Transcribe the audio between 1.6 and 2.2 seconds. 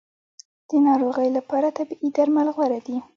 طبیعي